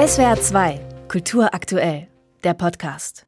SWR 0.00 0.40
2, 0.40 0.80
Kultur 1.08 1.52
aktuell, 1.52 2.08
der 2.42 2.54
Podcast. 2.54 3.26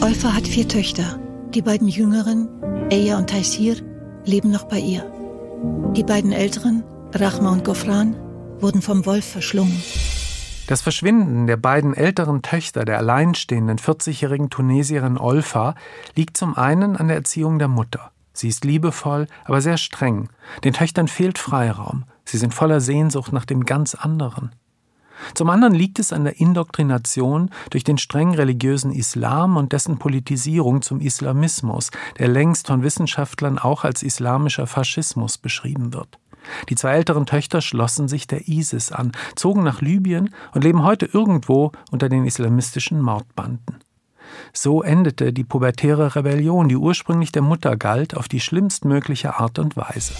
Olfa 0.00 0.32
hat 0.32 0.48
vier 0.48 0.66
Töchter. 0.66 1.18
Die 1.50 1.60
beiden 1.60 1.86
jüngeren, 1.86 2.48
Eya 2.88 3.18
und 3.18 3.28
Taisir, 3.28 3.76
leben 4.24 4.50
noch 4.50 4.64
bei 4.64 4.78
ihr. 4.78 5.04
Die 5.94 6.02
beiden 6.02 6.32
älteren, 6.32 6.82
Rachma 7.12 7.52
und 7.52 7.62
Gofran, 7.62 8.16
wurden 8.58 8.80
vom 8.80 9.04
Wolf 9.04 9.26
verschlungen. 9.26 9.82
Das 10.66 10.80
Verschwinden 10.80 11.46
der 11.46 11.58
beiden 11.58 11.92
älteren 11.92 12.40
Töchter 12.40 12.86
der 12.86 12.96
alleinstehenden 12.96 13.76
40-jährigen 13.76 14.48
Tunesierin 14.48 15.18
Olfa 15.18 15.74
liegt 16.14 16.38
zum 16.38 16.56
einen 16.56 16.96
an 16.96 17.08
der 17.08 17.18
Erziehung 17.18 17.58
der 17.58 17.68
Mutter. 17.68 18.12
Sie 18.32 18.48
ist 18.48 18.64
liebevoll, 18.64 19.26
aber 19.44 19.60
sehr 19.60 19.76
streng. 19.76 20.30
Den 20.64 20.72
Töchtern 20.72 21.06
fehlt 21.06 21.36
Freiraum. 21.36 22.04
Sie 22.24 22.38
sind 22.38 22.54
voller 22.54 22.80
Sehnsucht 22.80 23.34
nach 23.34 23.44
dem 23.44 23.66
ganz 23.66 23.94
anderen. 23.94 24.52
Zum 25.34 25.50
anderen 25.50 25.74
liegt 25.74 25.98
es 25.98 26.12
an 26.12 26.24
der 26.24 26.40
Indoktrination 26.40 27.50
durch 27.70 27.84
den 27.84 27.98
streng 27.98 28.34
religiösen 28.34 28.92
Islam 28.92 29.56
und 29.56 29.72
dessen 29.72 29.98
Politisierung 29.98 30.82
zum 30.82 31.00
Islamismus, 31.00 31.90
der 32.18 32.28
längst 32.28 32.66
von 32.66 32.82
Wissenschaftlern 32.82 33.58
auch 33.58 33.84
als 33.84 34.02
islamischer 34.02 34.66
Faschismus 34.66 35.38
beschrieben 35.38 35.92
wird. 35.92 36.18
Die 36.68 36.74
zwei 36.74 36.92
älteren 36.92 37.26
Töchter 37.26 37.62
schlossen 37.62 38.08
sich 38.08 38.26
der 38.26 38.48
ISIS 38.48 38.92
an, 38.92 39.12
zogen 39.34 39.62
nach 39.62 39.80
Libyen 39.80 40.30
und 40.52 40.64
leben 40.64 40.82
heute 40.82 41.06
irgendwo 41.06 41.72
unter 41.90 42.08
den 42.08 42.26
islamistischen 42.26 43.00
Mordbanden. 43.00 43.78
So 44.52 44.82
endete 44.82 45.32
die 45.32 45.44
pubertäre 45.44 46.16
Rebellion, 46.16 46.68
die 46.68 46.76
ursprünglich 46.76 47.32
der 47.32 47.42
Mutter 47.42 47.76
galt, 47.76 48.16
auf 48.16 48.28
die 48.28 48.40
schlimmstmögliche 48.40 49.38
Art 49.38 49.58
und 49.58 49.76
Weise. 49.76 50.14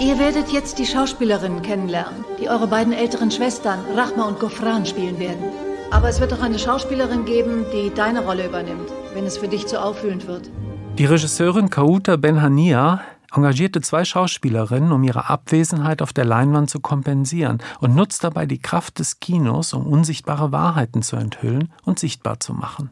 Ihr 0.00 0.18
werdet 0.18 0.50
jetzt 0.50 0.80
die 0.80 0.86
Schauspielerinnen 0.86 1.62
kennenlernen, 1.62 2.24
die 2.40 2.48
eure 2.48 2.66
beiden 2.66 2.92
älteren 2.92 3.30
Schwestern, 3.30 3.78
Rachma 3.94 4.24
und 4.24 4.40
Gofran, 4.40 4.84
spielen 4.84 5.20
werden. 5.20 5.44
Aber 5.92 6.08
es 6.08 6.20
wird 6.20 6.32
auch 6.32 6.42
eine 6.42 6.58
Schauspielerin 6.58 7.24
geben, 7.24 7.64
die 7.72 7.94
deine 7.94 8.24
Rolle 8.24 8.46
übernimmt, 8.46 8.92
wenn 9.14 9.24
es 9.24 9.38
für 9.38 9.46
dich 9.46 9.68
zu 9.68 9.80
auffühlend 9.80 10.26
wird. 10.26 10.50
Die 10.98 11.04
Regisseurin 11.04 11.70
Kauta 11.70 12.16
Benhania 12.16 13.02
engagierte 13.32 13.82
zwei 13.82 14.04
Schauspielerinnen, 14.04 14.90
um 14.90 15.04
ihre 15.04 15.30
Abwesenheit 15.30 16.02
auf 16.02 16.12
der 16.12 16.24
Leinwand 16.24 16.70
zu 16.70 16.80
kompensieren 16.80 17.58
und 17.80 17.94
nutzt 17.94 18.24
dabei 18.24 18.46
die 18.46 18.58
Kraft 18.58 18.98
des 18.98 19.20
Kinos, 19.20 19.74
um 19.74 19.86
unsichtbare 19.86 20.50
Wahrheiten 20.50 21.02
zu 21.02 21.14
enthüllen 21.14 21.72
und 21.84 22.00
sichtbar 22.00 22.40
zu 22.40 22.52
machen. 22.52 22.90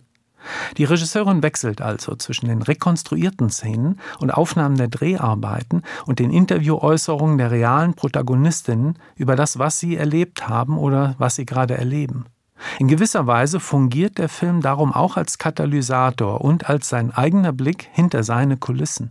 Die 0.77 0.85
Regisseurin 0.85 1.43
wechselt 1.43 1.81
also 1.81 2.15
zwischen 2.17 2.49
den 2.49 2.63
rekonstruierten 2.63 3.51
Szenen 3.51 4.01
und 4.19 4.31
Aufnahmen 4.31 4.77
der 4.77 4.89
Dreharbeiten 4.89 5.83
und 6.07 6.19
den 6.19 6.31
Interviewäußerungen 6.31 7.39
der 7.39 7.51
realen 7.51 7.95
Protagonistinnen 7.95 8.99
über 9.17 9.37
das, 9.37 9.59
was 9.59 9.79
sie 9.79 9.97
erlebt 9.97 10.49
haben 10.49 10.79
oder 10.79 11.15
was 11.19 11.37
sie 11.37 11.47
gerade 11.47 11.77
erleben. 11.77 12.27
In 12.79 12.89
gewisser 12.89 13.27
Weise 13.27 13.61
fungiert 13.61 14.19
der 14.19 14.29
Film 14.29 14.61
darum 14.61 14.93
auch 14.93 15.17
als 15.17 15.39
Katalysator 15.39 16.41
und 16.41 16.69
als 16.69 16.89
sein 16.89 17.11
eigener 17.13 17.53
Blick 17.53 17.89
hinter 17.93 18.23
seine 18.23 18.57
Kulissen. 18.57 19.11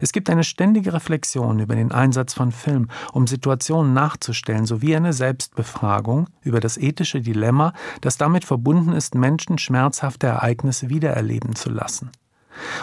Es 0.00 0.12
gibt 0.12 0.30
eine 0.30 0.44
ständige 0.44 0.92
Reflexion 0.92 1.58
über 1.60 1.74
den 1.74 1.92
Einsatz 1.92 2.34
von 2.34 2.52
Film, 2.52 2.88
um 3.12 3.26
Situationen 3.26 3.92
nachzustellen, 3.92 4.66
sowie 4.66 4.96
eine 4.96 5.12
Selbstbefragung 5.12 6.28
über 6.42 6.60
das 6.60 6.76
ethische 6.76 7.20
Dilemma, 7.20 7.72
das 8.00 8.16
damit 8.16 8.44
verbunden 8.44 8.92
ist, 8.92 9.14
Menschen 9.14 9.58
schmerzhafte 9.58 10.26
Ereignisse 10.26 10.88
wiedererleben 10.88 11.54
zu 11.54 11.70
lassen. 11.70 12.10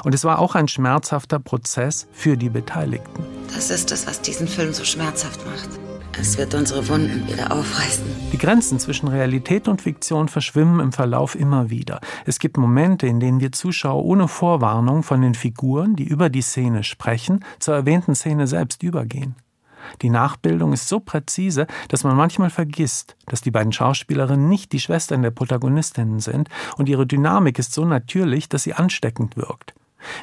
Und 0.03 0.15
es 0.15 0.23
war 0.23 0.39
auch 0.39 0.55
ein 0.55 0.67
schmerzhafter 0.67 1.39
Prozess 1.39 2.07
für 2.11 2.37
die 2.37 2.49
Beteiligten. 2.49 3.23
Das 3.53 3.69
ist 3.69 3.91
es, 3.91 4.07
was 4.07 4.21
diesen 4.21 4.47
Film 4.47 4.73
so 4.73 4.83
schmerzhaft 4.83 5.45
macht. 5.45 5.88
Es 6.19 6.37
wird 6.37 6.53
unsere 6.53 6.85
Wunden 6.89 7.27
wieder 7.29 7.53
aufreißen. 7.53 8.03
Die 8.33 8.37
Grenzen 8.37 8.77
zwischen 8.77 9.07
Realität 9.07 9.69
und 9.69 9.81
Fiktion 9.81 10.27
verschwimmen 10.27 10.81
im 10.81 10.91
Verlauf 10.91 11.33
immer 11.33 11.69
wieder. 11.69 12.01
Es 12.25 12.39
gibt 12.39 12.57
Momente, 12.57 13.07
in 13.07 13.21
denen 13.21 13.39
wir 13.39 13.53
Zuschauer 13.53 14.03
ohne 14.03 14.27
Vorwarnung 14.27 15.03
von 15.03 15.21
den 15.21 15.33
Figuren, 15.33 15.95
die 15.95 16.03
über 16.03 16.29
die 16.29 16.41
Szene 16.41 16.83
sprechen, 16.83 17.45
zur 17.59 17.75
erwähnten 17.75 18.15
Szene 18.15 18.47
selbst 18.47 18.83
übergehen. 18.83 19.35
Die 20.01 20.09
Nachbildung 20.09 20.73
ist 20.73 20.89
so 20.89 20.99
präzise, 20.99 21.67
dass 21.87 22.03
man 22.03 22.17
manchmal 22.17 22.49
vergisst, 22.49 23.15
dass 23.27 23.39
die 23.39 23.51
beiden 23.51 23.71
Schauspielerinnen 23.71 24.49
nicht 24.49 24.73
die 24.73 24.81
Schwestern 24.81 25.21
der 25.21 25.31
Protagonistinnen 25.31 26.19
sind 26.19 26.49
und 26.75 26.89
ihre 26.89 27.07
Dynamik 27.07 27.57
ist 27.59 27.71
so 27.71 27.85
natürlich, 27.85 28.49
dass 28.49 28.63
sie 28.63 28.73
ansteckend 28.73 29.37
wirkt. 29.37 29.73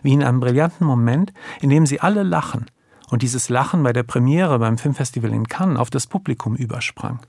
Wie 0.03 0.13
in 0.13 0.23
einem 0.23 0.41
brillanten 0.41 0.87
Moment, 0.87 1.33
in 1.63 1.71
dem 1.71 1.87
sie 1.87 2.01
alle 2.01 2.23
lachen, 2.23 2.67
und 3.09 3.23
dieses 3.23 3.49
Lachen 3.49 3.83
bei 3.83 3.93
der 3.93 4.03
Premiere 4.03 4.59
beim 4.59 4.79
Filmfestival 4.79 5.33
in 5.33 5.49
Cannes 5.49 5.79
auf 5.79 5.91
das 5.91 6.07
Publikum 6.07 6.57
übersprang. 6.57 7.21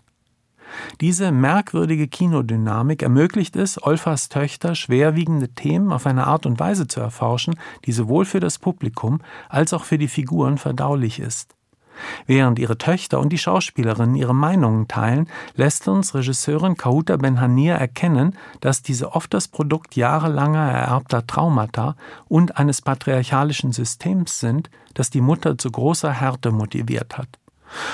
Diese 1.01 1.31
merkwürdige 1.31 2.07
Kinodynamik 2.07 3.01
ermöglicht 3.01 3.55
es, 3.55 3.81
Olfas 3.81 4.29
Töchter 4.29 4.75
schwerwiegende 4.75 5.49
Themen 5.49 5.91
auf 5.91 6.05
eine 6.05 6.27
Art 6.27 6.45
und 6.45 6.59
Weise 6.59 6.87
zu 6.87 6.99
erforschen, 6.99 7.55
die 7.85 7.91
sowohl 7.91 8.25
für 8.25 8.39
das 8.39 8.59
Publikum 8.59 9.21
als 9.49 9.73
auch 9.73 9.85
für 9.85 9.97
die 9.97 10.07
Figuren 10.07 10.57
verdaulich 10.57 11.19
ist. 11.19 11.56
Während 12.25 12.59
ihre 12.59 12.77
Töchter 12.77 13.19
und 13.19 13.29
die 13.29 13.37
Schauspielerinnen 13.37 14.15
ihre 14.15 14.35
Meinungen 14.35 14.87
teilen, 14.87 15.27
lässt 15.55 15.87
uns 15.87 16.13
Regisseurin 16.13 16.77
Kauta 16.77 17.17
Benhanir 17.17 17.75
erkennen, 17.75 18.35
dass 18.61 18.81
diese 18.81 19.13
oft 19.13 19.33
das 19.33 19.47
Produkt 19.47 19.95
jahrelanger 19.95 20.71
ererbter 20.71 21.25
Traumata 21.25 21.95
und 22.27 22.57
eines 22.57 22.81
patriarchalischen 22.81 23.71
Systems 23.71 24.39
sind, 24.39 24.69
das 24.93 25.09
die 25.09 25.21
Mutter 25.21 25.57
zu 25.57 25.71
großer 25.71 26.11
Härte 26.11 26.51
motiviert 26.51 27.17
hat. 27.17 27.29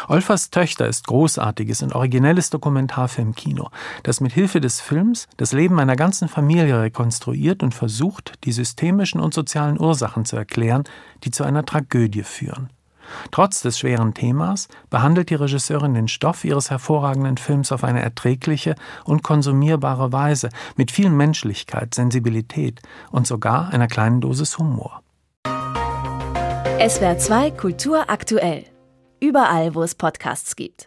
Olfers 0.07 0.49
Töchter 0.51 0.87
ist 0.87 1.07
großartiges 1.07 1.81
und 1.81 1.93
originelles 1.93 2.49
Dokumentarfilmkino, 2.49 3.69
das 4.03 4.21
mit 4.21 4.31
Hilfe 4.31 4.61
des 4.61 4.81
Films 4.81 5.27
das 5.37 5.51
Leben 5.51 5.79
einer 5.79 5.95
ganzen 5.95 6.27
Familie 6.27 6.79
rekonstruiert 6.79 7.63
und 7.63 7.73
versucht, 7.73 8.33
die 8.43 8.51
systemischen 8.51 9.19
und 9.19 9.33
sozialen 9.33 9.79
Ursachen 9.79 10.25
zu 10.25 10.35
erklären, 10.35 10.83
die 11.23 11.31
zu 11.31 11.43
einer 11.43 11.65
Tragödie 11.65 12.23
führen. 12.23 12.69
Trotz 13.31 13.61
des 13.61 13.79
schweren 13.79 14.13
Themas 14.13 14.67
behandelt 14.89 15.29
die 15.29 15.35
Regisseurin 15.35 15.93
den 15.93 16.07
Stoff 16.07 16.43
ihres 16.43 16.69
hervorragenden 16.69 17.37
Films 17.37 17.71
auf 17.71 17.83
eine 17.83 18.01
erträgliche 18.01 18.75
und 19.03 19.23
konsumierbare 19.23 20.11
Weise 20.11 20.49
mit 20.75 20.91
viel 20.91 21.09
Menschlichkeit, 21.09 21.93
Sensibilität 21.93 22.81
und 23.11 23.27
sogar 23.27 23.73
einer 23.73 23.87
kleinen 23.87 24.21
Dosis 24.21 24.57
Humor. 24.57 25.01
SWR 26.79 27.17
2 27.17 27.51
Kultur 27.51 28.09
aktuell. 28.09 28.65
Überall, 29.19 29.73
wo 29.73 29.83
es 29.83 29.95
Podcasts 29.95 30.55
gibt. 30.55 30.81